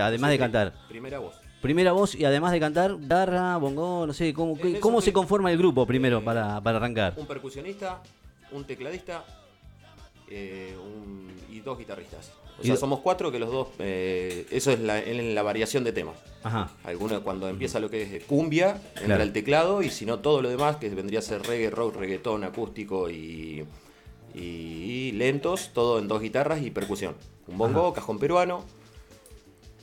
además 0.00 0.28
Sí, 0.28 0.32
de 0.32 0.38
cantar? 0.38 0.72
Primera 0.88 1.18
voz. 1.18 1.34
Primera 1.62 1.92
voz 1.92 2.14
y 2.14 2.24
además 2.24 2.52
de 2.52 2.60
cantar, 2.60 2.96
guitarra, 2.98 3.56
bongo, 3.58 4.06
no 4.06 4.12
sé, 4.14 4.32
¿cómo, 4.32 4.56
qué- 4.58 4.80
cómo 4.80 5.00
se 5.00 5.12
conforma 5.12 5.50
el 5.52 5.58
grupo 5.58 5.86
primero 5.86 6.18
Eh, 6.18 6.22
para, 6.22 6.60
para 6.62 6.78
arrancar? 6.78 7.14
Un 7.18 7.26
percusionista, 7.26 8.02
un 8.52 8.64
tecladista 8.64 9.24
eh, 10.28 10.74
un- 10.82 11.28
y 11.50 11.60
dos 11.60 11.76
guitarristas. 11.78 12.32
O 12.58 12.62
sea, 12.62 12.76
somos 12.76 13.00
cuatro 13.00 13.32
que 13.32 13.38
los 13.38 13.50
dos. 13.50 13.68
eh, 13.78 14.46
eso 14.50 14.70
es 14.70 14.80
la, 14.80 14.98
en 15.00 15.34
la 15.34 15.42
variación 15.42 15.82
de 15.82 15.92
temas. 15.92 16.16
Ajá. 16.42 16.70
Alguno 16.84 17.22
cuando 17.22 17.48
empieza 17.48 17.80
lo 17.80 17.90
que 17.90 18.02
es 18.16 18.24
cumbia, 18.24 18.72
entra 18.96 19.04
Claro. 19.06 19.22
el 19.22 19.32
teclado 19.32 19.82
y 19.82 19.88
si 19.90 20.04
no 20.06 20.18
todo 20.20 20.40
lo 20.42 20.48
demás, 20.50 20.76
que 20.76 20.88
vendría 20.90 21.18
a 21.20 21.22
ser 21.22 21.42
reggae, 21.42 21.70
rock, 21.70 21.96
reggaetón, 21.96 22.44
acústico 22.44 23.08
y, 23.10 23.64
y 24.34 25.12
lentos, 25.12 25.70
todo 25.72 25.98
en 25.98 26.06
dos 26.08 26.20
guitarras 26.20 26.62
y 26.62 26.70
percusión. 26.70 27.14
Un 27.48 27.58
bongo, 27.58 27.92
cajón 27.92 28.18
peruano 28.18 28.64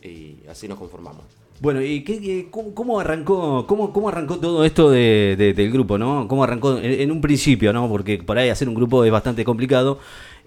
y 0.04 0.38
así 0.50 0.68
nos 0.68 0.78
conformamos. 0.78 1.22
Bueno, 1.60 1.82
¿y 1.82 2.04
qué, 2.04 2.22
qué- 2.22 2.48
cómo, 2.52 2.76
cómo 2.76 3.00
arrancó 3.00 3.66
cómo, 3.66 3.92
cómo 3.92 4.10
arrancó 4.10 4.38
todo 4.38 4.64
esto 4.64 4.92
de- 4.92 5.36
de- 5.38 5.54
del 5.54 5.72
grupo, 5.72 5.98
no? 5.98 6.28
¿Cómo 6.28 6.44
arrancó 6.44 6.78
en, 6.78 6.86
en 7.02 7.12
un 7.12 7.20
principio, 7.20 7.74
no? 7.74 7.90
Porque 7.90 8.20
por 8.20 8.38
ahí 8.38 8.50
hacer 8.50 8.70
un 8.70 8.76
grupo 8.76 9.04
es 9.04 9.12
bastante 9.12 9.44
complicado, 9.44 9.98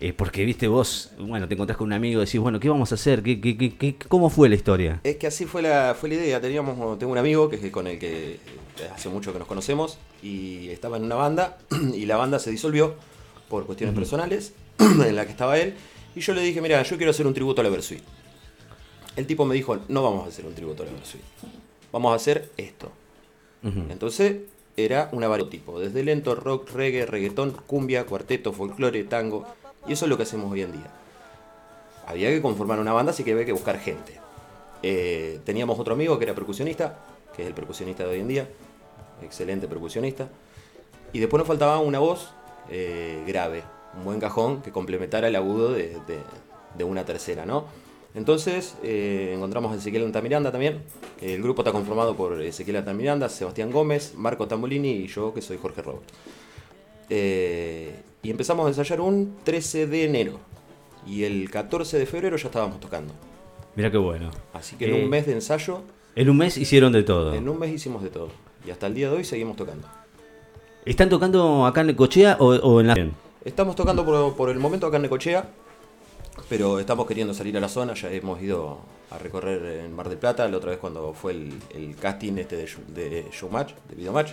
eh, 0.01 0.13
porque, 0.13 0.45
viste, 0.45 0.69
vos, 0.69 1.11
bueno, 1.19 1.49
te 1.49 1.55
encontrás 1.55 1.77
con 1.77 1.89
un 1.89 1.95
amigo 1.95 2.23
y 2.23 2.25
decís, 2.27 2.41
bueno, 2.41 2.61
¿qué 2.61 2.69
vamos 2.69 2.93
a 2.93 2.95
hacer? 2.95 3.25
¿Qué, 3.25 3.97
¿Cómo 4.07 4.31
fue 4.31 4.49
la 4.49 4.55
historia? 4.55 5.01
Es 5.03 5.17
que 5.17 5.27
así 5.27 5.47
fue 5.47 5.63
la, 5.63 5.97
fue 5.99 6.09
la 6.11 6.15
idea. 6.15 6.41
Teníamos, 6.41 6.97
tengo 7.01 7.11
un 7.11 7.19
amigo 7.19 7.49
que 7.49 7.57
es 7.57 7.71
con 7.73 7.89
el 7.89 7.99
que 7.99 8.39
hace 8.95 9.09
mucho 9.09 9.33
que 9.33 9.41
nos 9.41 9.49
conocemos 9.49 9.99
y 10.23 10.69
estaba 10.69 10.97
en 10.97 11.03
una 11.05 11.17
banda 11.17 11.59
y 11.95 12.07
la 12.07 12.17
banda 12.17 12.39
se 12.39 12.53
disolvió 12.53 12.95
por 13.49 13.67
cuestiones 13.67 13.97
personales 13.97 14.53
en 14.79 15.17
la 15.17 15.25
que 15.25 15.33
estaba 15.33 15.59
él. 15.59 15.75
Y 16.15 16.21
yo 16.21 16.35
le 16.35 16.41
dije, 16.43 16.61
mira, 16.63 16.80
yo 16.85 16.97
quiero 16.97 17.11
hacer 17.11 17.27
un 17.27 17.35
tributo 17.35 17.61
a 17.63 17.65
la 17.65 17.71
Versuit. 17.71 18.01
El 19.17 19.27
tipo 19.27 19.45
me 19.45 19.55
dijo, 19.55 19.79
no 19.89 20.03
vamos 20.03 20.25
a 20.25 20.29
hacer 20.29 20.47
un 20.47 20.55
tributo 20.55 20.83
a 20.83 20.87
la 20.87 20.93
Versuit. 20.93 21.23
Vamos 21.93 22.13
a 22.13 22.17
hacer 22.17 22.51
esto. 22.57 22.91
Entonces 23.91 24.37
era 24.77 25.11
una 25.13 25.29
tipo, 25.51 25.79
desde 25.80 26.02
lento, 26.02 26.35
rock, 26.35 26.71
reggae, 26.73 27.05
reggaetón, 27.05 27.51
cumbia, 27.67 28.07
cuarteto, 28.07 28.52
folclore, 28.52 29.05
tango. 29.05 29.45
Y 29.87 29.93
eso 29.93 30.05
es 30.07 30.09
lo 30.09 30.17
que 30.17 30.23
hacemos 30.23 30.51
hoy 30.52 30.63
en 30.63 30.73
día. 30.73 30.91
Había 32.07 32.30
que 32.30 32.41
conformar 32.41 32.79
una 32.80 32.93
banda, 32.93 33.11
así 33.13 33.25
que 33.25 33.33
había 33.33 33.45
que 33.45 33.52
buscar 33.52 33.79
gente. 33.79 34.19
Eh, 34.83 35.41
teníamos 35.45 35.79
otro 35.79 35.95
amigo 35.95 36.19
que 36.19 36.24
era 36.24 36.35
percusionista, 36.35 36.99
que 37.37 37.43
es 37.43 37.49
el 37.49 37.55
percusionista 37.55 38.05
de 38.05 38.11
hoy 38.11 38.21
en 38.21 38.29
día, 38.29 38.49
excelente 39.23 39.69
percusionista. 39.69 40.29
Y 41.13 41.19
después 41.19 41.39
nos 41.39 41.47
faltaba 41.49 41.79
una 41.80 41.99
voz 41.99 42.30
eh, 42.71 43.23
grave, 43.27 43.63
un 43.99 44.05
buen 44.05 44.21
cajón 44.21 44.63
que 44.63 44.71
complementara 44.71 45.29
el 45.29 45.37
agudo 45.37 45.73
de, 45.73 45.89
de- 46.07 46.23
de 46.77 46.85
una 46.85 47.05
tercera, 47.05 47.45
¿no? 47.45 47.65
Entonces 48.15 48.75
eh, 48.83 49.33
encontramos 49.37 49.73
a 49.73 49.77
Ezequiel 49.77 50.05
Altamiranda 50.05 50.51
también. 50.51 50.83
El 51.21 51.43
grupo 51.43 51.63
está 51.63 51.71
conformado 51.73 52.17
por 52.17 52.41
Ezequiel 52.43 52.77
Altamiranda, 52.77 53.29
Sebastián 53.29 53.71
Gómez, 53.71 54.15
Marco 54.17 54.49
Tambolini 54.49 54.91
y 54.91 55.07
yo, 55.07 55.33
que 55.33 55.41
soy 55.43 55.59
Jorge 55.61 55.83
Robert. 55.83 56.02
Eh, 57.09 57.95
y 58.23 58.30
empezamos 58.30 58.67
a 58.67 58.69
ensayar 58.69 59.01
un 59.01 59.37
13 59.45 59.87
de 59.87 60.05
enero. 60.05 60.39
Y 61.07 61.25
el 61.25 61.51
14 61.51 61.99
de 61.99 62.07
febrero 62.07 62.37
ya 62.37 62.47
estábamos 62.49 62.80
tocando. 62.80 63.15
Mira 63.77 63.91
qué 63.91 63.97
bueno. 63.99 64.31
Así 64.53 64.77
que 64.77 64.87
en 64.89 64.95
Eh, 64.97 65.05
un 65.05 65.11
mes 65.11 65.27
de 65.27 65.33
ensayo, 65.33 65.83
En 66.17 66.28
un 66.28 66.37
mes 66.37 66.56
hicieron 66.59 66.93
de 66.93 67.03
todo. 67.03 67.34
en 67.34 67.49
un 67.49 67.59
mes 67.59 67.72
hicimos 67.72 68.03
de 68.03 68.11
todo. 68.11 68.28
Y 68.67 68.71
hasta 68.71 68.87
el 68.89 68.95
día 68.95 69.09
de 69.11 69.17
hoy 69.17 69.25
seguimos 69.25 69.56
tocando. 69.56 69.87
¿Están 70.84 71.09
tocando 71.09 71.65
acá 71.67 71.81
en 71.83 71.95
Cochea 71.95 72.37
o, 72.41 72.49
o 72.49 72.81
en 72.81 72.87
la... 72.89 73.09
Estamos 73.45 73.75
tocando 73.77 74.05
por, 74.05 74.34
por 74.37 74.50
el 74.50 74.59
momento 74.59 74.87
acá 74.87 74.97
en 74.97 75.03
Necochea, 75.05 75.49
pero 76.49 76.78
estamos 76.78 77.06
queriendo 77.06 77.34
salir 77.34 77.56
a 77.56 77.60
la 77.60 77.69
zona. 77.69 77.94
Ya 77.94 78.10
hemos 78.10 78.41
ido 78.43 78.78
a 79.10 79.19
recorrer 79.19 79.84
en 79.84 79.94
Mar 79.94 80.09
del 80.09 80.19
Plata, 80.19 80.47
la 80.49 80.56
otra 80.56 80.71
vez 80.71 80.78
cuando 80.78 81.12
fue 81.15 81.33
el, 81.33 81.53
el 81.75 81.97
casting 81.97 82.34
este 82.38 82.56
de, 82.56 82.66
show- 82.66 82.84
de 82.88 83.27
Showmatch, 83.33 83.72
de 83.88 83.97
Videomatch. 83.97 84.31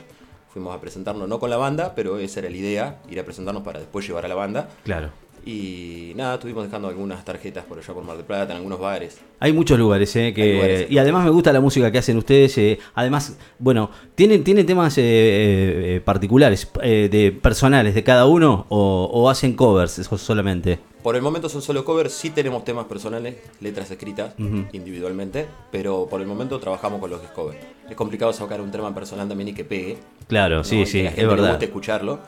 Fuimos 0.54 0.76
a 0.76 0.80
presentarnos 0.82 1.28
no 1.28 1.40
con 1.40 1.50
la 1.50 1.58
banda, 1.58 1.94
pero 1.96 2.18
esa 2.18 2.40
era 2.40 2.50
la 2.50 2.58
idea, 2.58 3.00
ir 3.10 3.20
a 3.20 3.24
presentarnos 3.24 3.64
para 3.64 3.80
después 3.80 4.08
llevar 4.08 4.26
a 4.26 4.28
la 4.28 4.36
banda. 4.36 4.70
Claro. 4.84 5.10
Y 5.46 6.12
nada, 6.18 6.34
estuvimos 6.36 6.66
dejando 6.66 6.90
algunas 6.90 7.24
tarjetas 7.24 7.64
por 7.64 7.78
allá 7.78 7.94
por 7.94 8.04
Mar 8.04 8.18
del 8.18 8.26
Plata, 8.26 8.52
en 8.52 8.58
algunos 8.58 8.80
bares. 8.80 9.20
Hay 9.40 9.54
muchos 9.54 9.80
lugares, 9.80 10.14
¿eh? 10.18 10.34
Que, 10.34 10.56
lugares, 10.56 10.92
y 10.92 10.98
además 10.98 11.24
me 11.24 11.30
gusta 11.30 11.54
la 11.54 11.62
música 11.62 11.90
que 11.90 12.00
hacen 12.00 12.18
ustedes. 12.18 12.58
eh, 12.58 12.80
además, 12.96 13.38
bueno, 13.58 13.90
¿tienen, 14.16 14.44
tienen 14.44 14.66
temas 14.66 14.98
eh, 14.98 15.02
eh, 15.04 15.96
eh, 15.96 16.02
particulares, 16.04 16.70
eh, 16.82 17.08
de 17.10 17.32
personales 17.32 17.96
de 17.96 18.04
cada 18.04 18.26
uno 18.26 18.66
o, 18.68 19.10
o 19.14 19.30
hacen 19.30 19.54
covers 19.56 19.94
solamente? 20.18 20.80
Por 21.08 21.16
el 21.16 21.22
momento 21.22 21.48
son 21.48 21.62
solo 21.62 21.86
covers, 21.86 22.12
sí 22.12 22.32
tenemos 22.32 22.66
temas 22.66 22.84
personales, 22.84 23.38
letras 23.62 23.90
escritas 23.90 24.34
individualmente, 24.74 25.46
pero 25.72 26.06
por 26.06 26.20
el 26.20 26.28
momento 26.28 26.60
trabajamos 26.60 27.00
con 27.00 27.10
los 27.10 27.22
que 27.22 27.28
es 27.28 27.32
cover. 27.32 27.58
Es 27.90 27.96
complicado 27.96 28.34
sacar 28.34 28.60
un 28.60 28.72
tema 28.72 28.94
personal 28.94 29.26
también 29.26 29.48
y 29.48 29.54
que 29.54 29.64
pegue. 29.64 29.98
Claro, 30.28 30.58
¿no? 30.58 30.64
sí, 30.66 30.82
Y 30.82 30.86
sí, 30.86 30.98
que 30.98 31.04
la 31.06 31.10
es 31.12 31.16
gente 31.16 31.28
le 31.30 31.34
verdad. 31.34 31.50
guste 31.52 31.66
escucharlo. 31.68 32.20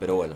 Pero 0.00 0.16
bueno, 0.16 0.34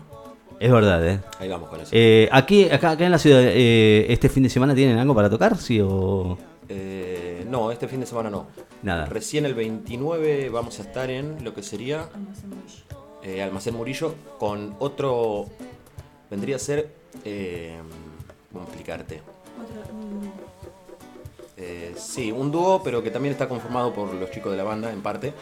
Es 0.61 0.71
verdad, 0.71 1.05
¿eh? 1.05 1.19
ahí 1.39 1.49
vamos 1.49 1.67
con 1.67 1.81
eso. 1.81 1.89
Eh, 1.91 2.29
aquí, 2.31 2.69
acá, 2.69 2.91
acá 2.91 3.03
en 3.05 3.11
la 3.11 3.19
ciudad, 3.19 3.41
eh, 3.43 4.05
¿este 4.07 4.29
fin 4.29 4.43
de 4.43 4.49
semana 4.49 4.73
tienen 4.73 4.97
algo 4.97 5.13
para 5.13 5.29
tocar? 5.29 5.57
Sí, 5.57 5.81
o. 5.83 6.37
Eh, 6.69 7.45
no, 7.49 7.69
este 7.69 7.89
fin 7.89 7.99
de 7.99 8.05
semana 8.05 8.29
no. 8.29 8.47
Nada. 8.81 9.07
Recién 9.07 9.45
el 9.45 9.55
29 9.55 10.47
vamos 10.51 10.79
a 10.79 10.83
estar 10.83 11.09
en 11.09 11.43
lo 11.43 11.53
que 11.53 11.63
sería 11.63 12.07
eh, 13.23 13.41
Almacén 13.43 13.75
Murillo 13.75 14.15
con 14.39 14.73
otro. 14.79 15.47
Vendría 16.29 16.55
a 16.55 16.59
ser. 16.59 17.00
Eh, 17.25 17.77
¿Cómo 18.51 18.65
explicarte? 18.65 19.21
Eh, 21.57 21.93
sí, 21.97 22.31
un 22.31 22.51
dúo, 22.51 22.81
pero 22.83 23.03
que 23.03 23.11
también 23.11 23.33
está 23.33 23.47
conformado 23.47 23.93
por 23.93 24.13
los 24.13 24.31
chicos 24.31 24.51
de 24.51 24.57
la 24.57 24.63
banda, 24.63 24.91
en 24.91 25.01
parte, 25.01 25.33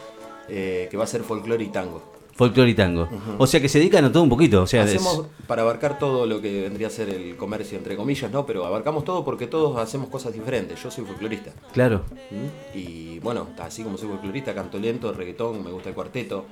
eh, 0.48 0.88
que 0.90 0.96
va 0.96 1.04
a 1.04 1.06
ser 1.06 1.22
folclore 1.22 1.64
y 1.64 1.68
tango. 1.68 2.02
Folclore 2.34 2.70
y 2.70 2.74
tango. 2.74 3.08
O 3.38 3.46
sea 3.46 3.60
que 3.60 3.68
se 3.68 3.78
dedican 3.78 4.04
a 4.04 4.12
todo 4.12 4.22
un 4.22 4.28
poquito. 4.30 4.62
O 4.62 4.66
sea, 4.66 4.84
es- 4.84 4.94
Hacemos 4.94 5.26
para 5.46 5.62
abarcar 5.62 5.98
todo 5.98 6.24
lo 6.26 6.40
que 6.40 6.62
vendría 6.62 6.86
a 6.86 6.90
ser 6.90 7.10
el 7.10 7.36
comercio, 7.36 7.76
entre 7.76 7.96
comillas, 7.96 8.30
¿no? 8.30 8.46
Pero 8.46 8.64
abarcamos 8.64 9.04
todo 9.04 9.24
porque 9.24 9.46
todos 9.46 9.76
hacemos 9.78 10.08
cosas 10.08 10.32
diferentes. 10.32 10.82
Yo 10.82 10.90
soy 10.90 11.04
folclorista. 11.04 11.52
Claro. 11.72 12.02
¿Mm? 12.30 12.78
Y 12.78 13.18
bueno, 13.18 13.48
así 13.58 13.82
como 13.82 13.98
soy 13.98 14.08
folclorista, 14.08 14.54
canto 14.54 14.78
lento, 14.78 15.12
reggaetón, 15.12 15.62
me 15.62 15.70
gusta 15.70 15.90
el 15.90 15.94
cuarteto. 15.94 16.46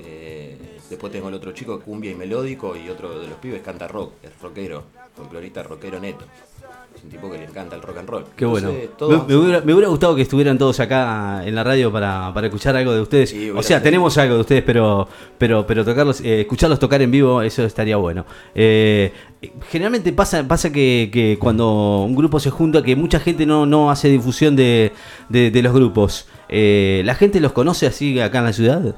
Eh, 0.00 0.56
después 0.90 1.12
tengo 1.12 1.28
el 1.28 1.34
otro 1.34 1.52
chico, 1.52 1.80
cumbia 1.80 2.10
y 2.10 2.14
melódico, 2.14 2.76
y 2.76 2.88
otro 2.88 3.18
de 3.18 3.26
los 3.28 3.38
pibes 3.38 3.62
canta 3.62 3.88
rock, 3.88 4.12
es 4.22 4.30
rockero, 4.40 4.84
folclorista 5.16 5.62
rockero 5.62 5.98
neto. 6.00 6.24
Es 6.96 7.04
un 7.04 7.10
tipo 7.10 7.30
que 7.30 7.38
le 7.38 7.44
encanta 7.44 7.76
el 7.76 7.82
rock 7.82 7.98
and 7.98 8.08
roll. 8.08 8.24
Qué 8.34 8.44
bueno. 8.44 8.70
Entonces, 8.70 8.90
Me, 8.90 8.96
todos 8.96 9.28
me 9.28 9.36
hubiera, 9.36 9.60
me 9.60 9.72
hubiera 9.72 9.88
gustado 9.88 10.16
que 10.16 10.22
estuvieran 10.22 10.58
todos 10.58 10.80
acá 10.80 11.42
en 11.46 11.54
la 11.54 11.62
radio 11.62 11.92
para, 11.92 12.32
para 12.34 12.48
escuchar 12.48 12.74
algo 12.76 12.92
de 12.92 13.00
ustedes. 13.00 13.30
Sí, 13.30 13.50
o 13.50 13.62
sea, 13.62 13.78
sido. 13.78 13.82
tenemos 13.82 14.18
algo 14.18 14.34
de 14.34 14.40
ustedes, 14.40 14.62
pero 14.64 15.06
pero 15.38 15.64
pero 15.64 15.84
tocarlos, 15.84 16.20
eh, 16.22 16.40
escucharlos 16.40 16.80
tocar 16.80 17.00
en 17.00 17.10
vivo, 17.12 17.40
eso 17.42 17.64
estaría 17.64 17.96
bueno. 17.96 18.26
Eh, 18.52 19.12
generalmente 19.70 20.12
pasa 20.12 20.42
pasa 20.48 20.72
que, 20.72 21.08
que 21.12 21.38
cuando 21.38 22.02
un 22.04 22.16
grupo 22.16 22.40
se 22.40 22.50
junta, 22.50 22.82
que 22.82 22.96
mucha 22.96 23.20
gente 23.20 23.46
no, 23.46 23.64
no 23.64 23.90
hace 23.92 24.08
difusión 24.08 24.56
de, 24.56 24.92
de- 25.28 25.52
de 25.52 25.62
los 25.62 25.72
grupos. 25.72 26.26
Eh, 26.48 27.02
¿La 27.04 27.14
gente 27.14 27.38
los 27.38 27.52
conoce 27.52 27.86
así 27.86 28.18
acá 28.18 28.38
en 28.38 28.44
la 28.44 28.52
ciudad? 28.52 28.96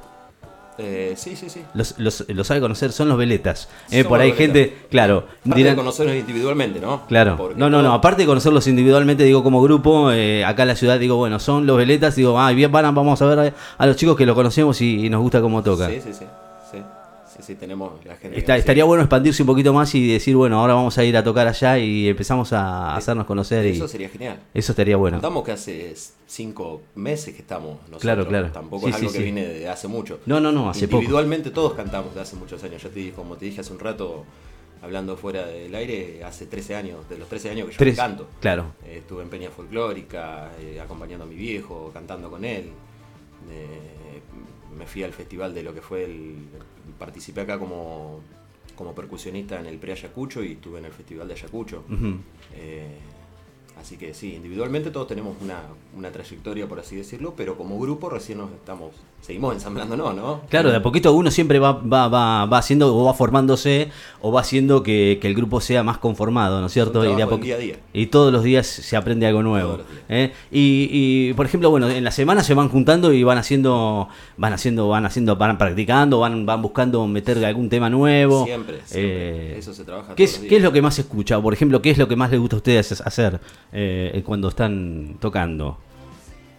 Eh, 0.82 1.14
sí, 1.16 1.36
sí, 1.36 1.50
sí. 1.50 1.60
Los, 1.74 1.94
los, 1.98 2.24
los 2.28 2.46
sabe 2.46 2.60
conocer, 2.60 2.90
son 2.92 3.08
los 3.08 3.18
veletas. 3.18 3.68
Eh, 3.90 4.02
por 4.04 4.20
ahí 4.20 4.30
los 4.30 4.38
veletas. 4.38 4.56
gente, 4.68 4.86
claro, 4.90 5.24
Aparte 5.44 5.54
dirán- 5.60 5.72
de 5.72 5.76
conocernos 5.76 6.16
individualmente, 6.16 6.80
¿no? 6.80 7.02
Claro. 7.06 7.36
Porque 7.36 7.54
No, 7.56 7.68
no, 7.68 7.82
no. 7.82 7.92
Aparte 7.92 8.22
de 8.22 8.26
conocerlos 8.26 8.66
individualmente, 8.66 9.24
digo 9.24 9.42
como 9.42 9.62
grupo, 9.62 10.10
eh, 10.12 10.44
acá 10.44 10.62
en 10.62 10.68
la 10.68 10.76
ciudad, 10.76 10.98
digo, 10.98 11.16
bueno, 11.16 11.38
son 11.38 11.66
los 11.66 11.76
veletas, 11.76 12.16
digo, 12.16 12.38
ah, 12.40 12.50
bien, 12.52 12.72
van, 12.72 12.94
vamos 12.94 13.20
a 13.20 13.26
ver 13.26 13.38
a, 13.38 13.54
a 13.78 13.86
los 13.86 13.96
chicos 13.96 14.16
que 14.16 14.24
lo 14.26 14.34
conocemos 14.34 14.80
y, 14.80 15.06
y 15.06 15.10
nos 15.10 15.20
gusta 15.20 15.40
cómo 15.40 15.62
tocan. 15.62 15.90
Sí, 15.90 16.00
sí, 16.02 16.14
sí. 16.14 16.24
Tenemos 17.54 18.04
la 18.04 18.16
gente. 18.16 18.38
Está- 18.38 18.56
estaría 18.56 18.84
bueno 18.84 19.02
expandirse 19.02 19.42
un 19.42 19.46
poquito 19.46 19.72
más 19.72 19.94
y 19.94 20.12
decir, 20.12 20.36
bueno, 20.36 20.60
ahora 20.60 20.74
vamos 20.74 20.96
a 20.98 21.04
ir 21.04 21.16
a 21.16 21.24
tocar 21.24 21.46
allá 21.48 21.78
y 21.78 22.08
empezamos 22.08 22.52
a 22.52 22.94
hacernos 22.96 23.26
conocer. 23.26 23.64
Y 23.66 23.70
Eso 23.70 23.88
sería 23.88 24.08
genial. 24.08 24.38
eso 24.54 24.72
estaría 24.72 24.96
bueno. 24.96 25.16
Contamos 25.18 25.44
que 25.44 25.52
hace 25.52 25.94
cinco 26.26 26.82
meses 26.94 27.34
que 27.34 27.40
estamos 27.42 27.76
nosotros. 27.82 28.02
Claro, 28.02 28.26
claro. 28.26 28.50
Tampoco 28.52 28.86
Sí, 28.86 28.90
es 28.90 28.96
algo 28.96 29.10
sí, 29.10 29.18
que 29.18 29.24
viene 29.24 29.44
de 29.46 29.68
hace 29.68 29.88
mucho. 29.88 30.20
No, 30.26 30.40
no, 30.40 30.52
no, 30.52 30.70
hace 30.70 30.86
poco. 30.86 30.98
Individualmente 30.98 31.50
todos 31.50 31.74
cantamos 31.74 32.14
de 32.14 32.20
hace 32.20 32.36
muchos 32.36 32.62
años. 32.64 32.82
Yo 32.82 32.88
te 32.90 33.00
dije, 33.00 33.12
como 33.12 33.36
te 33.36 33.46
dije 33.46 33.60
hace 33.60 33.72
un 33.72 33.78
rato, 33.80 34.24
hablando 34.82 35.16
fuera 35.16 35.44
del 35.46 35.74
aire, 35.74 36.22
hace 36.24 36.46
13 36.46 36.74
años, 36.74 37.08
de 37.08 37.18
los 37.18 37.28
13 37.28 37.50
años 37.50 37.66
que 37.66 37.72
yo 37.72 37.78
Tres- 37.78 37.96
canto. 37.96 38.28
Claro. 38.40 38.66
Eh, 38.86 38.96
estuve 38.98 39.22
en 39.22 39.28
Peña 39.28 39.50
Folclórica, 39.50 40.52
eh, 40.60 40.80
acompañando 40.80 41.24
a 41.24 41.28
mi 41.28 41.34
viejo, 41.34 41.90
cantando 41.92 42.30
con 42.30 42.44
él. 42.44 42.70
Eh, 43.50 43.96
me 44.80 44.86
fui 44.86 45.04
al 45.04 45.12
festival 45.12 45.54
de 45.54 45.62
lo 45.62 45.72
que 45.74 45.82
fue 45.82 46.04
el. 46.04 46.36
Participé 46.98 47.42
acá 47.42 47.58
como, 47.58 48.20
como 48.74 48.94
percusionista 48.94 49.60
en 49.60 49.66
el 49.66 49.78
Pre-Ayacucho 49.78 50.42
y 50.42 50.52
estuve 50.52 50.78
en 50.78 50.86
el 50.86 50.92
festival 50.92 51.28
de 51.28 51.34
Ayacucho. 51.34 51.84
Eh, 52.54 52.98
Así 53.80 53.96
que 53.96 54.12
sí, 54.12 54.34
individualmente 54.34 54.90
todos 54.90 55.06
tenemos 55.06 55.36
una, 55.40 55.62
una 55.96 56.12
trayectoria, 56.12 56.68
por 56.68 56.78
así 56.78 56.96
decirlo, 56.96 57.32
pero 57.34 57.56
como 57.56 57.78
grupo 57.78 58.10
recién 58.10 58.36
nos 58.36 58.52
estamos, 58.52 58.94
seguimos 59.20 59.54
ensamblándonos, 59.54 60.14
¿no? 60.14 60.40
Claro, 60.48 60.70
de 60.70 60.76
a 60.76 60.82
poquito 60.82 61.12
uno 61.12 61.30
siempre 61.30 61.58
va, 61.58 61.72
va, 61.72 62.08
va, 62.08 62.46
va 62.46 62.58
haciendo 62.58 62.94
o 62.96 63.04
va 63.04 63.14
formándose 63.14 63.90
o 64.20 64.32
va 64.32 64.40
haciendo 64.40 64.82
que, 64.82 65.18
que 65.20 65.28
el 65.28 65.34
grupo 65.34 65.60
sea 65.60 65.82
más 65.82 65.98
conformado, 65.98 66.60
¿no 66.60 66.66
es 66.66 66.72
cierto? 66.72 67.04
Y, 67.04 67.14
de 67.14 67.22
a 67.22 67.26
día 67.26 67.54
a 67.54 67.58
día. 67.58 67.76
y 67.92 68.06
todos 68.06 68.32
los 68.32 68.42
días 68.42 68.66
se 68.66 68.96
aprende 68.96 69.26
algo 69.26 69.42
nuevo. 69.42 69.78
¿eh? 70.08 70.32
Y, 70.50 70.88
y, 70.90 71.32
por 71.34 71.46
ejemplo, 71.46 71.70
bueno, 71.70 71.88
en 71.88 72.02
la 72.02 72.10
semana 72.10 72.42
se 72.42 72.54
van 72.54 72.68
juntando 72.68 73.12
y 73.12 73.22
van 73.22 73.38
haciendo, 73.38 74.08
van 74.36 74.52
haciendo, 74.52 74.88
van 74.88 75.06
haciendo, 75.06 75.36
van 75.36 75.58
practicando, 75.58 76.18
van, 76.20 76.46
van 76.46 76.62
buscando 76.62 77.06
meter 77.06 77.44
algún 77.44 77.68
tema 77.68 77.90
nuevo. 77.90 78.44
Siempre, 78.44 78.80
siempre. 78.84 79.54
Eh, 79.54 79.58
Eso 79.58 79.74
se 79.74 79.84
trabaja 79.84 80.14
¿Qué 80.14 80.24
todos 80.24 80.36
es, 80.36 80.40
los 80.42 80.48
¿Qué 80.48 80.56
es 80.56 80.62
lo 80.62 80.72
que 80.72 80.82
más 80.82 80.94
se 80.94 81.02
escucha? 81.02 81.40
Por 81.40 81.52
ejemplo, 81.52 81.82
¿qué 81.82 81.90
es 81.90 81.98
lo 81.98 82.08
que 82.08 82.16
más 82.16 82.30
les 82.30 82.40
gusta 82.40 82.56
a 82.56 82.58
ustedes 82.58 83.00
hacer 83.00 83.40
eh, 83.72 84.22
cuando 84.24 84.48
están 84.48 85.16
tocando? 85.20 85.78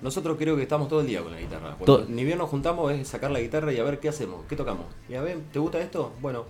Nosotros 0.02 0.38
creo 0.38 0.56
que 0.56 0.64
estamos 0.64 0.88
todo 0.88 1.02
el 1.02 1.08
día 1.08 1.22
con 1.22 1.32
la 1.32 1.40
guitarra. 1.40 1.76
Cuando 1.78 2.06
ni 2.10 2.24
bien 2.24 2.38
nos 2.38 2.50
juntamos 2.50 2.92
es 2.92 3.08
sacar 3.08 3.30
la 3.32 3.40
guitarra 3.40 3.72
y 3.72 3.78
a 3.78 3.84
ver 3.84 4.00
qué 4.00 4.10
hacemos, 4.10 4.46
qué 4.50 4.56
tocamos. 4.56 4.86
Y 5.08 5.14
a 5.16 5.22
ver, 5.22 5.40
¿te 5.52 5.60
gusta 5.60 5.80
esto? 5.80 6.12
Bueno, 6.22 6.46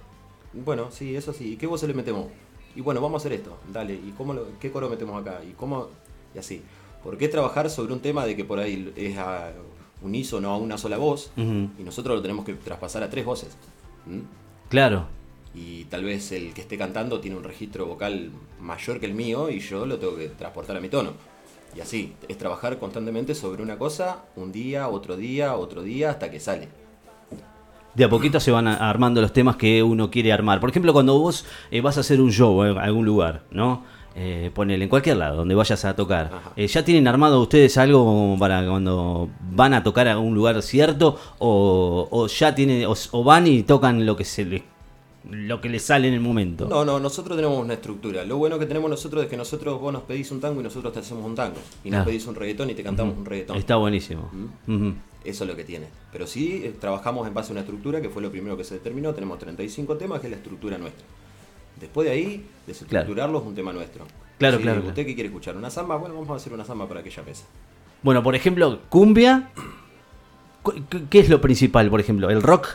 bueno, 0.53 0.89
sí, 0.91 1.15
eso 1.15 1.33
sí. 1.33 1.53
¿Y 1.53 1.57
qué 1.57 1.67
voz 1.67 1.83
le 1.83 1.93
metemos? 1.93 2.27
Y 2.75 2.81
bueno, 2.81 3.01
vamos 3.01 3.21
a 3.21 3.27
hacer 3.27 3.33
esto. 3.33 3.57
Dale, 3.71 3.93
¿y 3.93 4.13
cómo 4.17 4.33
lo- 4.33 4.47
qué 4.59 4.71
coro 4.71 4.89
metemos 4.89 5.19
acá? 5.21 5.41
Y 5.43 5.51
cómo 5.51 5.87
y 6.33 6.39
así. 6.39 6.61
Porque 7.03 7.25
es 7.25 7.31
trabajar 7.31 7.69
sobre 7.69 7.91
un 7.93 7.99
tema 7.99 8.25
de 8.25 8.35
que 8.35 8.45
por 8.45 8.59
ahí 8.59 8.93
es 8.95 9.17
a 9.17 9.51
unísono 10.01 10.51
a 10.51 10.57
una 10.57 10.77
sola 10.77 10.97
voz 10.97 11.31
y 11.35 11.83
nosotros 11.83 12.15
lo 12.15 12.21
tenemos 12.21 12.45
que 12.45 12.53
traspasar 12.53 13.03
a 13.03 13.09
tres 13.09 13.25
voces. 13.25 13.49
¿Mm? 14.05 14.19
Claro. 14.69 15.05
Y 15.53 15.83
tal 15.85 16.05
vez 16.05 16.31
el 16.31 16.53
que 16.53 16.61
esté 16.61 16.77
cantando 16.77 17.19
tiene 17.19 17.35
un 17.35 17.43
registro 17.43 17.85
vocal 17.85 18.31
mayor 18.61 18.99
que 19.01 19.05
el 19.07 19.13
mío 19.13 19.49
y 19.49 19.59
yo 19.59 19.85
lo 19.85 19.99
tengo 19.99 20.15
que 20.15 20.29
transportar 20.29 20.77
a 20.77 20.79
mi 20.79 20.87
tono. 20.87 21.11
Y 21.75 21.79
así, 21.81 22.13
es 22.27 22.37
trabajar 22.37 22.77
constantemente 22.79 23.33
sobre 23.33 23.63
una 23.63 23.77
cosa, 23.77 24.23
un 24.35 24.51
día, 24.51 24.87
otro 24.89 25.15
día, 25.15 25.55
otro 25.55 25.81
día, 25.83 26.09
hasta 26.11 26.29
que 26.29 26.39
sale. 26.39 26.67
De 27.95 28.03
a 28.05 28.09
poquito 28.09 28.39
se 28.39 28.51
van 28.51 28.67
a- 28.67 28.89
armando 28.89 29.21
los 29.21 29.33
temas 29.33 29.55
que 29.57 29.81
uno 29.83 30.09
quiere 30.11 30.31
armar. 30.31 30.59
Por 30.59 30.69
ejemplo, 30.69 30.93
cuando 30.93 31.17
vos 31.19 31.45
eh, 31.71 31.81
vas 31.81 31.97
a 31.97 32.01
hacer 32.01 32.21
un 32.21 32.31
show 32.31 32.63
en 32.63 32.77
algún 32.77 33.05
lugar, 33.05 33.43
¿no? 33.51 33.83
Eh, 34.15 34.51
ponele, 34.53 34.83
en 34.83 34.89
cualquier 34.89 35.15
lado, 35.17 35.37
donde 35.37 35.55
vayas 35.55 35.85
a 35.85 35.95
tocar. 35.95 36.29
Eh, 36.57 36.67
¿Ya 36.67 36.83
tienen 36.83 37.07
armado 37.07 37.41
ustedes 37.41 37.77
algo 37.77 38.35
para 38.37 38.65
cuando 38.67 39.29
van 39.51 39.73
a 39.73 39.83
tocar 39.83 40.07
a 40.09 40.19
un 40.19 40.33
lugar 40.35 40.61
cierto? 40.61 41.17
¿O, 41.39 42.07
o 42.11 42.27
ya 42.27 42.53
tienen, 42.53 42.85
o, 42.85 42.93
o 43.11 43.23
van 43.23 43.47
y 43.47 43.63
tocan 43.63 44.05
lo 44.05 44.17
que 44.17 44.25
se 44.25 44.43
les, 44.43 44.63
lo 45.29 45.61
que 45.61 45.69
les 45.69 45.83
sale 45.83 46.07
en 46.07 46.13
el 46.15 46.19
momento? 46.19 46.67
No, 46.67 46.83
no, 46.83 46.99
nosotros 46.99 47.37
tenemos 47.37 47.59
una 47.63 47.75
estructura. 47.75 48.25
Lo 48.25 48.37
bueno 48.37 48.57
que 48.57 48.65
tenemos 48.65 48.89
nosotros 48.89 49.23
es 49.23 49.29
que 49.29 49.37
nosotros 49.37 49.79
vos 49.79 49.93
nos 49.93 50.03
pedís 50.03 50.31
un 50.31 50.39
tango 50.41 50.59
y 50.61 50.63
nosotros 50.63 50.91
te 50.93 50.99
hacemos 50.99 51.23
un 51.25 51.35
tango. 51.35 51.57
Y 51.83 51.91
nos 51.91 52.01
Ah. 52.01 52.05
pedís 52.05 52.25
un 52.27 52.35
reggaetón 52.35 52.69
y 52.69 52.73
te 52.73 52.83
cantamos 52.83 53.17
un 53.17 53.25
reggaetón. 53.25 53.57
Está 53.57 53.75
buenísimo. 53.75 54.29
Eso 55.23 55.43
es 55.43 55.49
lo 55.49 55.55
que 55.55 55.63
tiene. 55.63 55.85
Pero 56.11 56.25
sí, 56.25 56.61
eh, 56.63 56.75
trabajamos 56.79 57.27
en 57.27 57.33
base 57.35 57.49
a 57.49 57.51
una 57.51 57.61
estructura 57.61 58.01
que 58.01 58.09
fue 58.09 58.21
lo 58.23 58.31
primero 58.31 58.57
que 58.57 58.63
se 58.63 58.73
determinó. 58.75 59.13
Tenemos 59.13 59.37
35 59.37 59.95
temas, 59.97 60.19
que 60.19 60.27
es 60.27 60.31
la 60.31 60.37
estructura 60.37 60.77
nuestra. 60.79 61.05
Después 61.79 62.05
de 62.07 62.11
ahí, 62.13 62.45
desestructurarlo 62.65 63.39
es 63.39 63.45
un 63.45 63.53
tema 63.55 63.71
nuestro. 63.71 64.05
Claro, 64.39 64.57
Sí, 64.57 64.63
claro, 64.63 64.79
¿Usted 64.79 64.93
claro. 64.93 65.07
qué 65.07 65.13
quiere 65.13 65.27
escuchar? 65.27 65.55
¿Una 65.55 65.69
samba? 65.69 65.97
Bueno, 65.97 66.15
vamos 66.15 66.31
a 66.31 66.35
hacer 66.37 66.51
una 66.53 66.65
samba 66.65 66.87
para 66.87 67.01
aquella 67.01 67.21
mesa. 67.23 67.45
Bueno, 68.01 68.23
por 68.23 68.33
ejemplo, 68.35 68.79
cumbia. 68.89 69.51
cu- 70.63 70.73
¿Qué 70.89 71.03
qué 71.09 71.19
es 71.19 71.29
lo 71.29 71.39
principal, 71.41 71.89
por 71.91 71.99
ejemplo? 71.99 72.29
¿El 72.31 72.41
rock? 72.41 72.69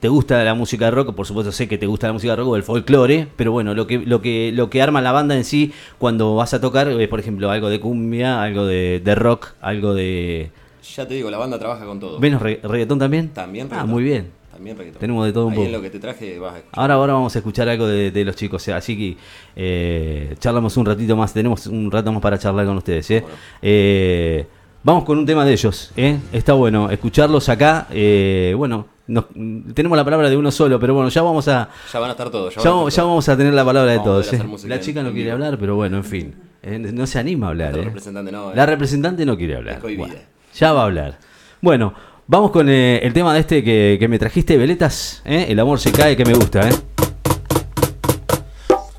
¿Te 0.00 0.08
gusta 0.08 0.44
la 0.44 0.54
música 0.54 0.84
de 0.86 0.90
rock? 0.90 1.14
Por 1.14 1.26
supuesto 1.26 1.50
sé 1.52 1.66
que 1.68 1.78
te 1.78 1.86
gusta 1.86 2.06
la 2.08 2.12
música 2.12 2.32
de 2.32 2.36
rock 2.36 2.48
o 2.48 2.56
el 2.56 2.62
folclore, 2.62 3.26
pero 3.36 3.50
bueno, 3.52 3.74
lo 3.74 3.86
que, 3.86 3.98
lo 3.98 4.20
que, 4.20 4.52
lo 4.54 4.68
que 4.70 4.82
arma 4.82 5.00
la 5.00 5.10
banda 5.12 5.34
en 5.36 5.44
sí 5.44 5.72
cuando 5.98 6.34
vas 6.34 6.52
a 6.54 6.60
tocar 6.60 6.88
es, 6.88 7.08
por 7.08 7.18
ejemplo, 7.18 7.50
algo 7.50 7.68
de 7.70 7.80
cumbia, 7.80 8.42
algo 8.42 8.66
de, 8.66 9.00
de 9.04 9.14
rock, 9.14 9.54
algo 9.60 9.94
de... 9.94 10.50
Ya 10.94 11.08
te 11.08 11.14
digo, 11.14 11.30
la 11.30 11.38
banda 11.38 11.58
trabaja 11.58 11.84
con 11.86 11.98
todo. 11.98 12.20
¿Menos 12.20 12.40
re- 12.42 12.60
reggaetón 12.62 12.98
también? 12.98 13.30
También 13.30 13.66
Ah, 13.66 13.70
reggaetón. 13.70 13.90
muy 13.90 14.02
bien. 14.04 14.30
También 14.52 14.78
reggaetón. 14.78 15.00
Tenemos 15.00 15.26
de 15.26 15.32
todo 15.32 15.46
un 15.46 15.52
Ahí 15.52 15.56
poco. 15.56 15.66
en 15.66 15.72
lo 15.72 15.80
que 15.82 15.90
te 15.90 15.98
traje 15.98 16.38
vas 16.38 16.54
a. 16.54 16.80
Ahora, 16.80 16.94
ahora 16.94 17.12
vamos 17.14 17.34
a 17.34 17.38
escuchar 17.38 17.68
algo 17.68 17.86
de, 17.86 18.10
de 18.10 18.24
los 18.24 18.36
chicos, 18.36 18.68
así 18.68 18.96
que 18.96 19.16
eh, 19.56 20.34
charlamos 20.38 20.76
un 20.76 20.86
ratito 20.86 21.16
más, 21.16 21.32
tenemos 21.32 21.66
un 21.66 21.90
rato 21.90 22.12
más 22.12 22.22
para 22.22 22.38
charlar 22.38 22.64
con 22.66 22.76
ustedes. 22.76 23.10
¿eh? 23.10 23.20
Bueno. 23.22 23.36
Eh, 23.62 24.46
vamos 24.82 25.04
con 25.04 25.18
un 25.18 25.26
tema 25.26 25.44
de 25.44 25.52
ellos, 25.52 25.90
¿eh? 25.96 26.18
está 26.32 26.52
bueno 26.52 26.90
escucharlos 26.90 27.48
acá. 27.48 27.86
eh, 27.90 28.54
bueno, 28.56 28.86
nos- 29.08 29.26
tenemos 29.74 29.96
la 29.96 30.04
palabra 30.04 30.28
de 30.30 30.36
uno 30.36 30.50
solo, 30.50 30.78
pero 30.80 30.94
bueno, 30.94 31.08
ya 31.08 31.22
vamos 31.22 31.46
a, 31.48 31.68
Ya 31.92 31.98
van 32.00 32.08
a 32.10 32.12
estar 32.12 32.30
todos. 32.30 32.54
ya, 32.54 32.60
van 32.60 32.66
a 32.68 32.70
vamos, 32.74 32.88
estar 32.92 33.02
ya 33.04 33.08
vamos 33.08 33.28
a 33.28 33.36
tener 33.36 33.54
la 33.54 33.64
palabra 33.64 33.90
de 33.92 33.98
Vamos 33.98 34.26
todos. 34.30 34.32
¿eh? 34.64 34.68
La 34.68 34.80
chica 34.80 35.02
no 35.02 35.12
quiere 35.12 35.30
hablar, 35.32 35.58
pero 35.58 35.76
bueno, 35.76 35.96
en 35.98 36.04
fin, 36.04 36.34
eh, 36.62 36.78
no 36.78 37.06
se 37.06 37.18
anima 37.18 37.46
a 37.46 37.50
hablar. 37.50 37.74
La 37.74 37.80
¿eh? 37.82 37.84
representante 37.84 38.32
no, 38.32 38.54
La 38.54 38.62
eh. 38.62 38.66
representante 38.66 39.26
no 39.26 39.36
quiere 39.36 39.56
hablar. 39.56 39.80
Bueno, 39.80 40.14
ya 40.54 40.72
va 40.72 40.80
a 40.82 40.84
hablar. 40.84 41.18
Bueno, 41.60 41.94
vamos 42.26 42.50
con 42.50 42.68
eh, 42.68 42.98
el 43.02 43.12
tema 43.12 43.32
de 43.34 43.40
este 43.40 43.62
que, 43.64 43.96
que 43.98 44.08
me 44.08 44.18
trajiste, 44.18 44.56
Veletas. 44.56 45.22
¿eh? 45.24 45.46
El 45.48 45.58
amor 45.60 45.78
se 45.80 45.92
cae, 45.92 46.16
que 46.16 46.24
me 46.24 46.34
gusta. 46.34 46.68
¿eh? 46.68 46.72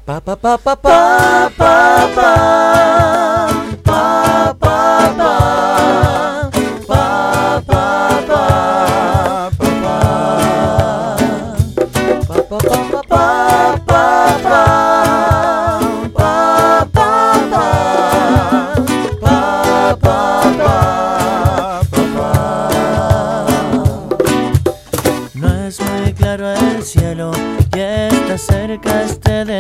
Pa 0.06 0.22
pa 0.22 0.36
pa 0.38 0.58
pa 0.58 0.76
pa 0.78 1.52
pa 1.58 2.10
pa 2.16 2.67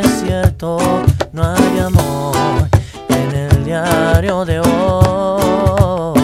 desierto. 0.07 0.77
No 1.31 1.43
hay 1.43 1.79
amor 1.79 2.35
en 3.09 3.31
el 3.35 3.65
diario 3.65 4.45
de 4.45 4.59
hoy. 4.59 6.19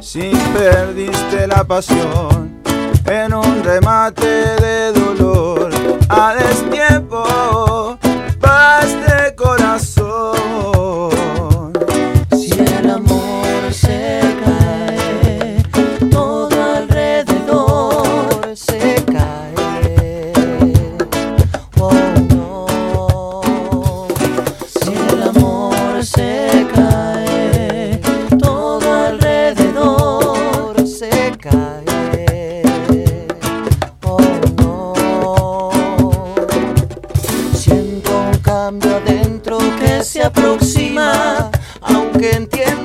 Si 0.00 0.30
perdiste 0.56 1.46
la 1.46 1.64
pasión 1.64 2.60
en 3.06 3.34
un 3.34 3.62
remate 3.64 4.26
de 4.26 4.92
dolor, 4.92 5.70
a 6.08 6.34
destiempo, 6.34 7.07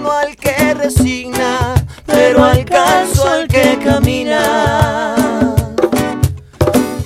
entiendo 0.03 0.11
al 0.11 0.35
que 0.35 0.73
resigna, 0.73 1.75
pero 2.05 2.43
alcanzo 2.43 3.27
al 3.27 3.47
que 3.47 3.77
camina. 3.83 5.55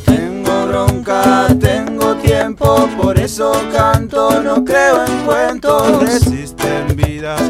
Tengo 0.05 0.67
bronca, 0.67 1.47
tengo 1.59 2.15
tiempo, 2.15 2.89
por 2.99 3.19
eso 3.19 3.51
canto, 3.71 4.41
no 4.41 4.63
creo 4.63 5.05
en 5.05 5.25
cuentos. 5.25 6.01
Resisten 6.01 6.95
vidas, 6.95 7.41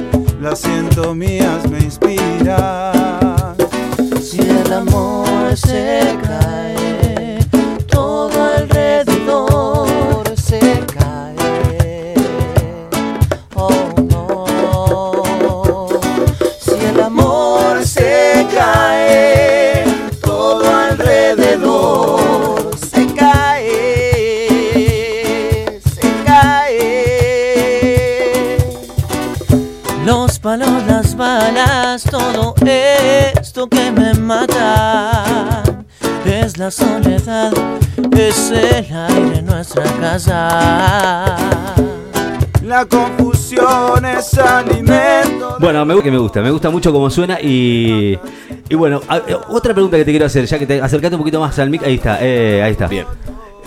las 0.41 0.59
siento 0.59 1.15
mías, 1.15 1.67
me 1.69 1.79
inspiran. 1.79 3.55
Si 4.21 4.39
el 4.39 4.73
amor 4.73 5.55
se 5.55 6.17
cae, 6.23 6.66
es 36.57 36.59
la 36.59 36.71
soledad, 36.71 37.51
es 38.17 38.49
el 38.51 38.85
aire 38.95 39.37
en 39.37 39.45
nuestra 39.45 39.83
casa. 40.01 41.35
La 42.63 42.83
confusión 42.85 44.03
es 44.05 44.35
alimento. 44.39 45.57
Bueno, 45.59 45.85
me, 45.85 46.01
que 46.01 46.09
me 46.11 46.17
gusta, 46.17 46.41
me 46.41 46.49
gusta 46.49 46.69
mucho 46.71 46.91
cómo 46.91 47.09
suena 47.11 47.39
y, 47.39 48.17
y 48.69 48.75
bueno, 48.75 49.01
a- 49.07 49.17
eh, 49.17 49.37
otra 49.49 49.73
pregunta 49.73 49.97
que 49.97 50.05
te 50.05 50.11
quiero 50.11 50.25
hacer, 50.25 50.45
ya 50.45 50.57
que 50.59 50.65
te 50.65 50.81
acercate 50.81 51.15
un 51.15 51.19
poquito 51.21 51.39
más 51.39 51.57
al 51.59 51.69
mic, 51.69 51.83
ahí 51.83 51.95
está, 51.95 52.17
eh, 52.21 52.61
ahí 52.63 52.71
está. 52.71 52.87
Bien. 52.87 53.05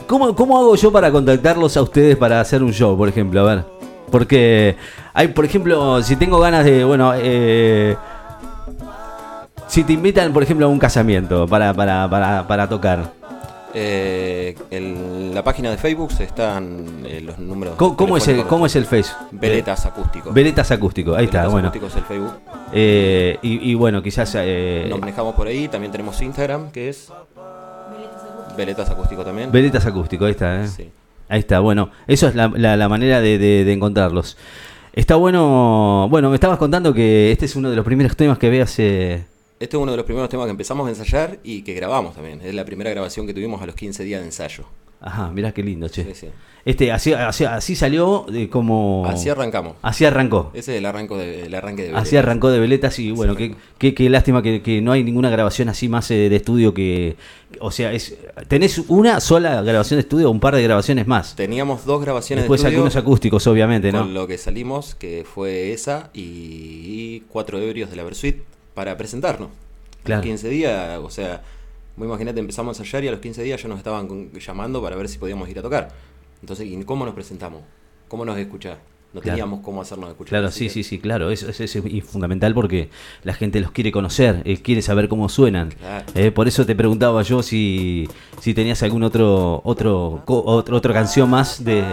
¿Cómo, 0.09 0.35
¿Cómo 0.35 0.59
hago 0.59 0.75
yo 0.75 0.91
para 0.91 1.11
contactarlos 1.13 1.77
a 1.77 1.83
ustedes 1.83 2.17
para 2.17 2.41
hacer 2.41 2.63
un 2.63 2.73
show, 2.73 2.97
por 2.97 3.09
ejemplo? 3.09 3.41
A 3.49 3.55
ver. 3.55 3.65
Porque 4.11 4.77
hay, 5.15 5.29
por 5.29 5.45
ejemplo, 5.45 6.03
si 6.03 6.17
tengo 6.17 6.41
ganas 6.41 6.65
de, 6.65 6.83
bueno, 6.83 7.13
eh, 7.17 7.97
si 9.71 9.85
te 9.85 9.93
invitan, 9.93 10.33
por 10.33 10.43
ejemplo, 10.43 10.67
a 10.67 10.69
un 10.69 10.79
casamiento 10.79 11.47
para, 11.47 11.73
para, 11.73 12.09
para, 12.11 12.47
para 12.47 12.69
tocar, 12.69 13.13
Eh, 13.73 14.57
en 14.73 15.33
la 15.33 15.45
página 15.45 15.71
de 15.71 15.77
Facebook 15.77 16.11
están 16.19 17.05
eh, 17.07 17.21
los 17.21 17.39
números. 17.39 17.77
¿cómo, 17.77 17.97
cómo 17.97 18.17
es, 18.17 18.27
el. 18.27 18.43
¿cómo 18.47 18.67
es 18.67 18.75
el 18.75 18.85
Face? 18.85 19.13
Veletas 19.31 19.87
acústicos. 19.87 20.35
Veletas 20.35 20.73
acústico, 20.73 21.15
ahí 21.15 21.27
está, 21.27 21.39
Veletas 21.47 21.53
bueno. 21.53 21.69
acústicos 21.69 21.93
es 21.93 21.97
el 21.99 22.05
Facebook. 22.05 22.33
Eh, 22.73 23.39
y, 23.43 23.71
y 23.71 23.75
bueno, 23.77 24.03
quizás... 24.03 24.35
eh, 24.37 24.87
Nos 24.91 24.99
manejamos 24.99 25.37
por 25.37 25.47
ahí. 25.47 25.69
También 25.69 25.93
tenemos 25.93 26.21
Instagram, 26.21 26.73
que 26.73 26.89
es. 26.89 27.13
Veletas 28.57 28.91
acústico 28.91 29.25
también. 29.25 29.53
Veletas 29.53 29.87
acústico, 29.87 30.25
ahí 30.25 30.33
está, 30.33 30.63
¿eh? 30.65 30.67
Sí. 30.67 30.91
Ahí 31.29 31.39
está, 31.39 31.61
bueno, 31.61 31.91
eso 32.09 32.27
es 32.27 32.35
la, 32.35 32.49
la- 32.53 32.77
la 32.77 32.89
manera 32.89 33.21
de, 33.21 33.39
de- 33.39 33.65
de 33.65 33.73
encontrarlos. 33.73 34.37
Está 34.93 35.15
bueno, 35.15 36.09
bueno, 36.11 36.29
me 36.31 36.35
estabas 36.35 36.59
contando 36.59 36.93
que 36.93 37.31
este 37.31 37.45
es 37.45 37.55
uno 37.55 37.71
de 37.71 37.77
los 37.77 37.85
primeros 37.85 38.17
temas 38.17 38.37
que 38.37 38.51
veas. 38.51 38.75
Eh, 38.81 39.25
Este 39.61 39.77
es 39.77 39.83
uno 39.83 39.91
de 39.91 39.99
los 39.99 40.07
primeros 40.07 40.31
temas 40.31 40.47
que 40.47 40.53
empezamos 40.53 40.87
a 40.87 40.89
ensayar 40.89 41.39
y 41.45 41.61
que 41.61 41.75
grabamos 41.75 42.15
también. 42.15 42.41
Es 42.41 42.55
la 42.55 42.65
primera 42.65 42.89
grabación 42.89 43.27
que 43.27 43.35
tuvimos 43.35 43.61
a 43.61 43.67
los 43.67 43.75
15 43.75 44.05
días 44.05 44.21
de 44.23 44.27
ensayo. 44.27 44.65
ajá, 45.03 45.31
mirá 45.31 45.53
qué 45.53 45.63
lindo, 45.63 45.87
che. 45.91 46.03
Sí, 46.05 46.15
sí. 46.15 46.27
Este, 46.65 46.91
así, 46.91 47.13
así, 47.13 47.45
así 47.45 47.77
salió 47.77 48.25
de 48.31 48.49
como... 48.49 49.05
Así 49.07 49.29
arrancamos. 49.29 49.75
Así 49.83 50.07
arrancó. 50.07 50.51
Ese 50.55 50.73
es 50.73 50.79
el, 50.79 50.87
arranco 50.87 51.19
de, 51.19 51.43
el 51.45 51.55
arranque 51.55 51.83
de 51.83 51.89
Así 51.91 52.13
Veletas. 52.13 52.19
arrancó 52.25 52.51
de 52.51 52.59
Veletas 52.59 52.99
y 52.99 53.11
bueno, 53.11 53.37
qué, 53.37 53.55
qué, 53.77 53.93
qué 53.95 54.09
lástima 54.09 54.43
que, 54.43 54.63
que 54.63 54.81
no 54.81 54.93
hay 54.93 55.05
ninguna 55.05 55.29
grabación 55.29 55.69
así 55.69 55.91
más 55.91 56.11
eh, 56.11 56.31
de 56.31 56.37
estudio 56.37 56.73
que... 56.73 57.17
O 57.61 57.71
sea, 57.71 57.93
es 57.93 58.17
tenés 58.49 58.79
una 58.89 59.21
sola 59.21 59.61
grabación 59.61 59.99
de 59.99 60.03
estudio 60.03 60.29
o 60.29 60.31
un 60.31 60.41
par 60.41 60.55
de 60.55 60.63
grabaciones 60.63 61.07
más. 61.07 61.37
Teníamos 61.37 61.85
dos 61.85 62.01
grabaciones 62.01 62.45
Después 62.45 62.63
de 62.63 62.69
estudio. 62.69 62.79
algunos 62.79 62.97
acústicos, 62.97 63.47
obviamente, 63.47 63.93
¿no? 63.93 64.01
Con 64.01 64.15
lo 64.15 64.27
que 64.27 64.39
salimos, 64.39 64.95
que 64.95 65.27
fue 65.31 65.73
esa 65.73 66.09
y 66.15 67.21
cuatro 67.29 67.59
ebrios 67.59 67.91
de 67.91 67.97
la 67.97 68.05
Versuit 68.05 68.37
para 68.81 68.97
presentarnos. 68.97 69.51
Claro. 70.05 70.23
A 70.23 70.25
los 70.25 70.27
15 70.31 70.49
días, 70.49 70.99
o 71.05 71.11
sea, 71.11 71.43
muy 71.97 72.09
imagínate, 72.09 72.41
empezamos 72.41 72.79
a 72.79 72.83
ensayar 72.83 73.05
y 73.05 73.09
a 73.09 73.11
los 73.11 73.21
15 73.21 73.43
días 73.43 73.63
ya 73.63 73.69
nos 73.69 73.77
estaban 73.77 74.09
con- 74.09 74.33
llamando 74.33 74.81
para 74.81 74.97
ver 74.97 75.07
si 75.07 75.19
podíamos 75.19 75.51
ir 75.51 75.59
a 75.59 75.63
tocar. 75.63 75.91
Entonces, 76.41 76.67
¿y 76.67 76.83
cómo 76.85 77.05
nos 77.05 77.13
presentamos? 77.13 77.61
¿Cómo 78.09 78.25
nos 78.25 78.39
escuchás? 78.39 78.79
No 79.13 79.21
Claro. 79.21 79.35
teníamos 79.37 79.61
cómo 79.61 79.83
hacernos 79.83 80.09
escuchar. 80.09 80.31
Claro, 80.31 80.51
sí, 80.51 80.65
que- 80.69 80.71
sí, 80.71 80.83
sí, 80.85 80.99
claro. 80.99 81.31
Eso, 81.31 81.51
eso 81.51 81.63
es 81.65 81.77
y 81.77 82.01
fundamental 82.01 82.55
porque 82.55 82.89
la 83.23 83.35
gente 83.35 83.61
los 83.61 83.73
quiere 83.73 83.93
conocer, 83.93 84.41
eh, 84.47 84.57
quiere 84.63 84.81
saber 84.81 85.09
cómo 85.11 85.29
suenan. 85.29 85.69
Claro. 85.73 86.07
Eh, 86.15 86.31
por 86.31 86.49
eso 86.49 86.65
te 86.65 86.75
preguntaba 86.75 87.21
yo 87.23 87.43
si, 87.43 88.09
si 88.41 88.55
tenías 88.55 88.83
algún 88.83 89.03
otro, 89.03 89.61
otro, 89.65 90.23
co- 90.25 90.43
otro, 90.47 90.77
otra 90.79 90.95
canción 90.95 91.29
más 91.29 91.63
de... 91.63 91.85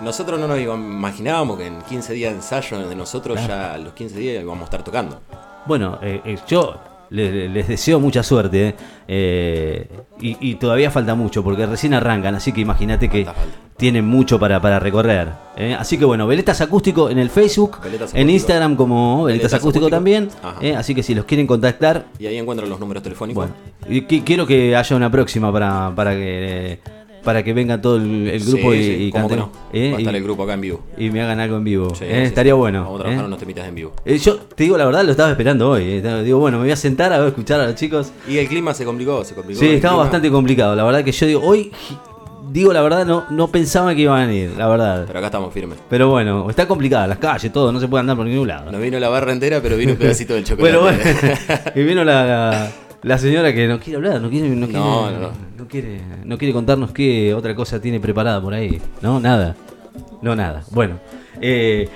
Nosotros 0.00 0.40
no 0.40 0.48
nos 0.48 0.58
imaginábamos 0.58 1.58
que 1.58 1.66
en 1.68 1.80
15 1.82 2.12
días 2.14 2.32
de 2.32 2.38
ensayo 2.38 2.88
de 2.88 2.96
nosotros 2.96 3.38
ya 3.46 3.74
a 3.74 3.78
los 3.78 3.92
15 3.92 4.18
días 4.18 4.42
íbamos 4.42 4.62
a 4.62 4.64
estar 4.64 4.82
tocando. 4.82 5.20
Bueno, 5.66 5.98
eh, 6.02 6.20
eh, 6.24 6.38
yo 6.48 6.74
le- 7.10 7.30
le- 7.32 7.48
les 7.48 7.68
deseo 7.68 8.00
mucha 8.00 8.22
suerte 8.22 8.68
eh, 8.68 8.74
eh, 9.08 9.88
y, 10.20 10.50
y 10.50 10.54
todavía 10.56 10.90
falta 10.90 11.14
mucho 11.14 11.42
porque 11.44 11.66
recién 11.66 11.94
arrancan, 11.94 12.34
así 12.34 12.52
que 12.52 12.60
imagínate 12.60 13.08
que 13.08 13.24
Falta, 13.24 13.40
falta. 13.40 13.56
tienen 13.76 14.04
mucho 14.06 14.38
para, 14.38 14.60
para 14.60 14.78
recorrer. 14.80 15.28
eh. 15.56 15.76
Así 15.78 15.98
que 15.98 16.04
bueno, 16.04 16.26
Veletas 16.26 16.60
Acústico 16.60 17.10
en 17.10 17.18
el 17.18 17.30
Facebook, 17.30 17.78
Veletas 17.82 18.14
en. 18.14 18.30
Instagram 18.30 18.74
como 18.76 19.24
Veletas, 19.24 19.42
Veletas 19.52 19.60
Acústico, 19.60 19.86
Acústico. 19.86 19.96
también, 19.96 20.28
eh, 20.60 20.74
así 20.74 20.94
que 20.94 21.02
si 21.02 21.14
los 21.14 21.24
quieren 21.24 21.46
contactar, 21.46 22.06
Y 22.18 22.26
ahí 22.26 22.38
encuentran 22.38 22.68
los 22.70 22.80
números 22.80 23.02
telefónicos. 23.02 23.48
Bueno, 23.48 23.54
y 23.88 24.02
qui- 24.06 24.24
quiero 24.24 24.46
que 24.46 24.74
haya 24.74 24.96
una 24.96 25.10
próxima 25.10 25.52
para, 25.52 25.92
para 25.94 26.12
que 26.14 26.80
para 27.24 27.42
que 27.42 27.52
venga 27.52 27.80
todo 27.80 27.96
el, 27.96 28.28
el 28.28 28.44
grupo 28.44 28.72
Sí, 28.72 28.78
y, 28.78 28.84
sí, 28.84 29.02
y 29.04 29.12
cantemos, 29.12 29.48
no. 29.48 29.58
¿eh? 29.72 29.90
Va 29.90 29.96
a 29.96 30.00
estar 30.00 30.14
el 30.14 30.22
grupo 30.22 30.42
acá 30.44 30.54
en 30.54 30.60
vivo. 30.60 30.80
y 30.96 31.10
me 31.10 31.22
hagan 31.22 31.40
algo 31.40 31.56
en 31.56 31.64
vivo. 31.64 31.94
Sí, 31.94 32.04
¿eh? 32.04 32.24
Estaría 32.24 32.54
bueno. 32.54 32.82
Vamos 32.84 33.00
a 33.00 33.02
trabajar 33.02 33.24
¿eh? 33.24 33.26
unos 33.26 33.38
temitas 33.38 33.66
en 33.66 33.74
vivo. 33.74 33.92
Eh, 34.04 34.18
yo 34.18 34.36
te 34.36 34.64
digo 34.64 34.76
la 34.76 34.84
verdad, 34.84 35.04
lo 35.04 35.10
estaba 35.10 35.30
esperando 35.30 35.70
hoy. 35.70 36.00
Digo, 36.00 36.38
bueno, 36.38 36.58
me 36.58 36.64
voy 36.64 36.72
a 36.72 36.76
sentar 36.76 37.12
a 37.12 37.18
ver, 37.18 37.28
escuchar 37.28 37.60
a 37.60 37.66
los 37.66 37.74
chicos. 37.74 38.12
Y 38.28 38.38
el 38.38 38.46
clima 38.46 38.74
se 38.74 38.84
complicó, 38.84 39.24
se 39.24 39.34
complicó. 39.34 39.58
Sí, 39.60 39.66
estaba 39.66 39.94
clima, 39.94 40.02
bastante 40.04 40.30
complicado. 40.30 40.76
La 40.76 40.84
verdad 40.84 41.02
que 41.02 41.12
yo 41.12 41.26
digo, 41.26 41.40
hoy, 41.42 41.72
digo 42.52 42.72
la 42.72 42.82
verdad, 42.82 43.04
no, 43.06 43.24
no 43.30 43.48
pensaba 43.48 43.94
que 43.94 44.02
iban 44.02 44.22
a 44.22 44.26
venir, 44.26 44.52
la 44.56 44.68
verdad. 44.68 45.04
Pero 45.06 45.18
acá 45.18 45.26
estamos 45.26 45.52
firmes. 45.52 45.78
Pero 45.88 46.10
bueno, 46.10 46.48
está 46.50 46.68
complicada, 46.68 47.06
las 47.06 47.18
calles, 47.18 47.52
todo, 47.52 47.72
no 47.72 47.80
se 47.80 47.88
puede 47.88 48.00
andar 48.00 48.16
por 48.16 48.26
ningún 48.26 48.46
lado. 48.48 48.70
No 48.70 48.78
vino 48.78 48.98
la 48.98 49.08
barra 49.08 49.32
entera, 49.32 49.60
pero 49.60 49.76
vino 49.76 49.92
un 49.92 49.98
pedacito 49.98 50.34
del 50.34 50.44
chocolate. 50.46 50.78
Bueno, 50.78 50.96
bueno. 50.98 51.38
y 51.74 51.82
vino 51.82 52.04
la, 52.04 52.24
la, 52.24 52.72
la 53.04 53.18
señora 53.18 53.52
que 53.54 53.68
no 53.68 53.78
quiere 53.78 53.96
hablar, 53.98 54.20
no 54.20 54.28
quiere, 54.30 54.48
no 54.48 54.66
quiere, 54.66 54.80
No, 54.80 55.10
no, 55.10 55.18
no. 55.20 55.30
no 55.58 55.68
quiere, 55.68 56.00
no 56.24 56.38
quiere 56.38 56.52
contarnos 56.52 56.90
qué 56.92 57.32
otra 57.34 57.54
cosa 57.54 57.80
tiene 57.80 58.00
preparada 58.00 58.40
por 58.40 58.54
ahí. 58.54 58.80
No, 59.02 59.20
nada. 59.20 59.54
No, 60.22 60.34
nada. 60.34 60.64
Bueno, 60.70 60.98
eh, 61.40 61.88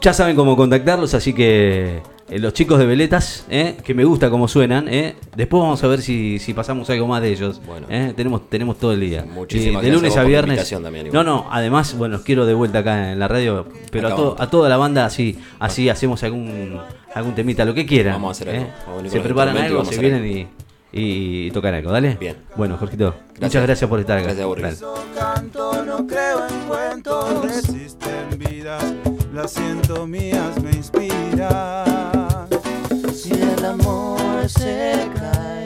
ya 0.00 0.12
saben 0.12 0.36
cómo 0.36 0.54
contactarlos, 0.56 1.14
así 1.14 1.32
que 1.32 2.00
eh, 2.28 2.38
los 2.38 2.52
chicos 2.52 2.78
de 2.78 2.86
Veletas, 2.86 3.44
eh, 3.48 3.76
que 3.84 3.94
me 3.94 4.04
gusta 4.04 4.30
cómo 4.30 4.48
suenan, 4.48 4.88
eh, 4.88 5.16
después 5.36 5.62
vamos 5.62 5.82
a 5.84 5.86
ver 5.86 6.02
si, 6.02 6.38
si 6.38 6.54
pasamos 6.54 6.88
algo 6.90 7.06
más 7.06 7.22
de 7.22 7.30
ellos. 7.30 7.60
Bueno. 7.66 7.86
eh, 7.90 8.12
tenemos, 8.16 8.48
tenemos 8.50 8.78
todo 8.78 8.92
el 8.92 9.00
día. 9.00 9.24
Muchísimas 9.24 9.82
de 9.82 9.88
gracias 9.88 10.02
lunes 10.02 10.16
a 10.16 10.22
viernes. 10.24 10.70
también, 10.82 11.08
no, 11.12 11.22
no, 11.24 11.46
además, 11.50 11.96
bueno, 11.96 12.16
los 12.16 12.24
quiero 12.24 12.46
de 12.46 12.54
vuelta 12.54 12.78
acá 12.80 13.12
en 13.12 13.18
la 13.18 13.28
radio, 13.28 13.66
pero 13.90 14.08
a, 14.08 14.16
to- 14.16 14.36
toda 14.50 14.68
la 14.68 14.76
banda 14.76 15.06
así, 15.06 15.38
así 15.58 15.88
hacemos 15.88 16.22
algún 16.22 16.80
algún 17.14 17.34
temita, 17.34 17.64
lo 17.64 17.72
que 17.72 17.86
quieran. 17.86 18.14
Vamos 18.14 18.28
a 18.28 18.42
hacer 18.42 18.54
¿eh? 18.54 18.58
algo. 18.58 18.70
Vamos 18.78 18.92
a 18.92 18.96
venir 18.96 19.10
Se 19.12 19.20
preparan 19.20 19.56
y 19.56 19.58
algo, 19.60 19.84
se 19.86 19.98
vienen 19.98 20.26
y, 20.26 20.46
y, 21.46 21.50
tocan 21.50 21.74
algo, 21.74 21.90
¿dale? 21.90 22.16
Bien. 22.20 22.36
Bueno, 22.56 22.76
Jorgito, 22.76 23.14
muchas 23.40 23.62
Gracias. 23.62 23.88
por 23.88 24.00
estar 24.00 24.18
acá. 24.18 24.26
Gracias 24.26 24.44
a 24.44 24.48
no 25.86 26.06
creo 26.06 26.46
en 26.46 26.68
cuentos. 26.68 27.42
Resisten 27.42 28.38
vidas, 28.38 28.84
las 29.34 29.52
siento 29.52 30.06
mías, 30.06 30.60
me 30.62 30.72
inspiran 30.72 32.15
el 33.56 33.64
amor 33.64 34.48
se 34.48 35.10
cae. 35.18 35.65